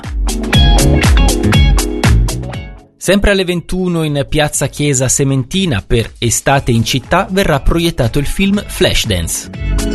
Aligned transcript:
Sempre 2.98 3.32
alle 3.32 3.44
21 3.44 4.04
in 4.04 4.26
piazza 4.30 4.68
Chiesa 4.68 5.08
Sementina 5.08 5.84
per 5.86 6.12
Estate 6.18 6.72
in 6.72 6.84
città 6.84 7.28
verrà 7.30 7.60
proiettato 7.60 8.20
il 8.20 8.26
film 8.26 8.64
Flashdance. 8.66 9.93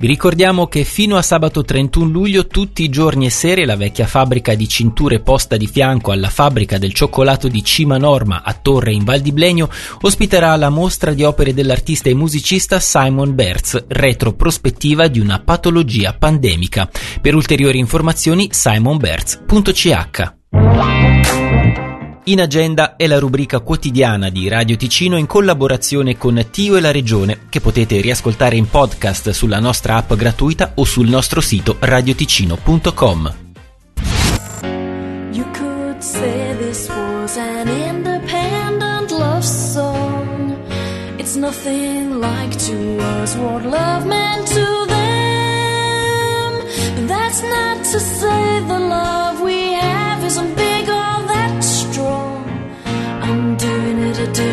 Vi 0.00 0.06
ricordiamo 0.06 0.66
che 0.66 0.84
fino 0.84 1.18
a 1.18 1.22
sabato 1.22 1.62
31 1.62 2.08
luglio 2.08 2.46
tutti 2.46 2.82
i 2.82 2.88
giorni 2.88 3.26
e 3.26 3.30
sere 3.30 3.66
la 3.66 3.76
vecchia 3.76 4.06
fabbrica 4.06 4.54
di 4.54 4.66
cinture 4.66 5.20
posta 5.20 5.58
di 5.58 5.66
fianco 5.66 6.10
alla 6.10 6.30
fabbrica 6.30 6.78
del 6.78 6.94
cioccolato 6.94 7.48
di 7.48 7.62
Cima 7.62 7.98
Norma 7.98 8.40
a 8.42 8.54
Torre 8.54 8.94
in 8.94 9.04
Val 9.04 9.20
di 9.20 9.30
Blegno 9.30 9.68
ospiterà 10.00 10.56
la 10.56 10.70
mostra 10.70 11.12
di 11.12 11.22
opere 11.22 11.52
dell'artista 11.52 12.08
e 12.08 12.14
musicista 12.14 12.80
Simon 12.80 13.34
Berz, 13.34 13.84
retroprospettiva 13.88 15.06
di 15.06 15.20
una 15.20 15.38
patologia 15.40 16.14
pandemica. 16.14 16.88
Per 17.20 17.34
ulteriori 17.34 17.76
informazioni 17.76 18.48
simonberz.ch 18.50 20.32
in 22.24 22.40
agenda 22.40 22.96
è 22.96 23.06
la 23.06 23.18
rubrica 23.18 23.60
quotidiana 23.60 24.28
di 24.28 24.48
Radio 24.48 24.76
Ticino 24.76 25.16
in 25.16 25.26
collaborazione 25.26 26.18
con 26.18 26.46
Tio 26.50 26.76
e 26.76 26.80
la 26.80 26.90
Regione 26.90 27.46
che 27.48 27.60
potete 27.60 28.00
riascoltare 28.00 28.56
in 28.56 28.68
podcast 28.68 29.30
sulla 29.30 29.58
nostra 29.58 29.96
app 29.96 30.12
gratuita 30.14 30.72
o 30.74 30.84
sul 30.84 31.08
nostro 31.08 31.40
sito 31.40 31.76
radioticino.com. 31.78 33.34
That's 47.06 47.42
not 47.42 47.84
to 47.92 48.00
say 48.00 48.60
the 48.66 48.78
love 48.78 49.40
we 49.40 49.72
have 49.72 50.24
isn't 50.24 50.56
big 50.56 50.69
to 54.14 54.32
do. 54.32 54.49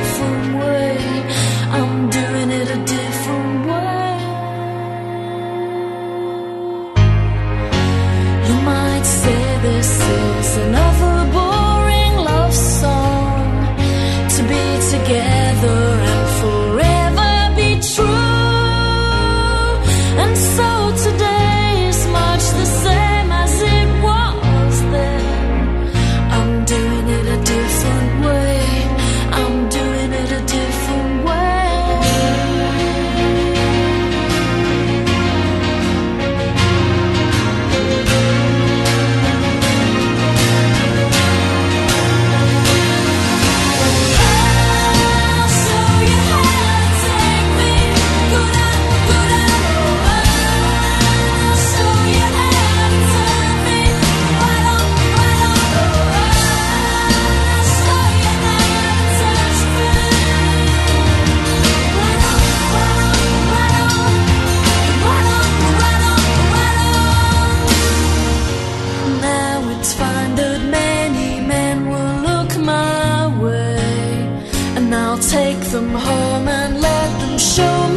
I'll 75.18 75.24
take 75.24 75.60
them 75.72 75.96
home 75.96 76.48
and 76.48 76.80
let 76.80 77.20
them 77.22 77.40
show 77.40 77.88
me 77.88 77.97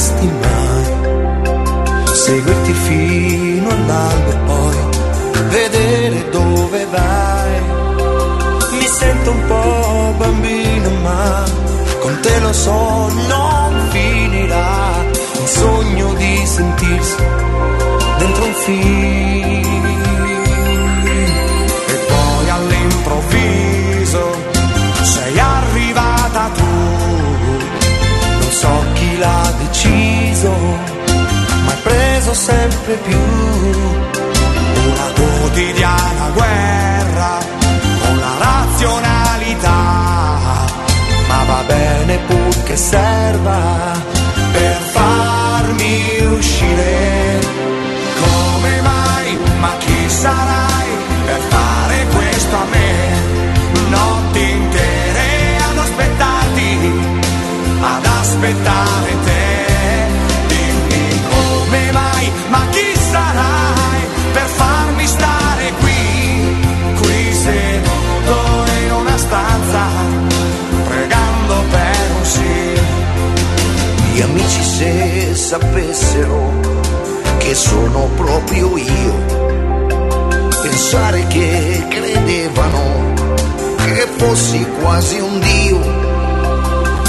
capiresti 0.00 0.30
mai. 0.40 0.84
Seguirti 2.14 2.72
fino 2.72 3.68
all'alba 3.68 4.30
e 4.30 4.36
poi 4.46 4.76
vedere 5.48 6.28
dove 6.30 6.86
vai. 6.86 7.60
Mi 8.72 8.86
sento 8.86 9.30
un 9.30 9.46
po' 9.46 10.14
bambino, 10.16 10.90
ma 11.02 11.44
con 12.00 12.18
te 12.20 12.40
lo 12.40 12.52
so, 12.52 13.08
non 13.28 13.88
finirà. 13.90 15.04
Un 15.38 15.46
sogno 15.46 16.12
di 16.14 16.46
sentirsi 16.46 17.16
dentro 18.18 18.44
un 18.44 18.54
film. 18.54 19.39
Sempre 32.90 32.96
più 32.96 33.18
una 34.90 35.12
quotidiana 35.14 36.30
guerra 36.34 37.38
con 38.02 38.18
la 38.18 38.34
razionalità. 38.38 39.78
ma 41.28 41.44
va 41.44 41.62
bene 41.66 42.18
pur 42.26 42.62
che 42.64 42.76
serva 42.76 43.58
per 44.52 44.76
farmi 44.96 46.26
uscire. 46.36 47.38
Come 48.22 48.80
mai? 48.80 49.38
Ma 49.60 49.72
chi 49.78 50.08
sarai 50.08 50.88
per 51.26 51.40
fare 51.48 52.06
questo 52.14 52.56
a 52.56 52.64
me? 52.70 52.88
Notti 53.88 54.50
intere 54.50 55.56
ad 55.70 55.78
aspettarti, 55.78 56.92
ad 57.80 58.06
aspettare 58.06 59.10
te. 59.24 59.29
Gli 74.20 74.22
amici 74.22 74.62
se 74.62 75.34
sapessero 75.34 76.52
che 77.38 77.54
sono 77.54 78.06
proprio 78.16 78.76
io. 78.76 79.14
Pensare 80.60 81.26
che 81.28 81.86
credevano 81.88 83.14
che 83.76 84.06
fossi 84.18 84.62
quasi 84.82 85.18
un 85.20 85.40
dio 85.40 85.78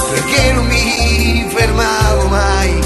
perché 0.10 0.54
non 0.54 0.66
mi 0.68 1.46
fermavo 1.54 2.28
mai. 2.28 2.80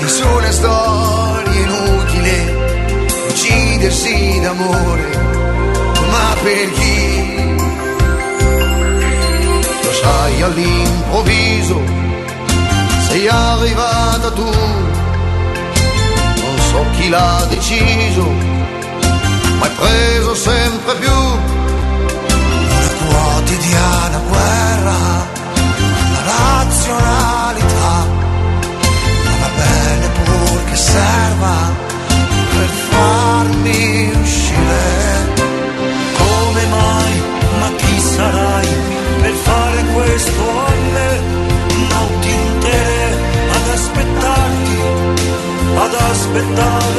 Nessuna 0.00 0.50
storia 0.50 1.60
inutile 1.60 2.56
uccidersi 3.28 4.40
d'amore 4.40 5.08
ma 6.10 6.36
per 6.42 6.72
chi 6.72 7.54
lo 9.84 9.92
sai 9.92 10.42
all'improvviso 10.42 12.09
tu. 14.34 14.50
Non 16.42 16.58
so 16.70 16.84
chi 16.96 17.08
l'ha 17.08 17.46
deciso 17.48 18.24
ma 19.58 19.66
hai 19.66 19.72
preso 19.76 20.34
sempre 20.34 20.94
più. 20.94 21.18
Una 22.70 22.92
quotidiana 23.06 24.18
guerra 24.28 24.98
la 26.12 26.22
razionalità 26.24 27.49
notti 46.32 46.46
intere 46.46 46.89